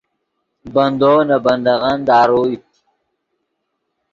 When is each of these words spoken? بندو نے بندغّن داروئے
بندو 0.73 1.13
نے 1.27 1.37
بندغّن 1.45 1.99
داروئے 2.07 2.55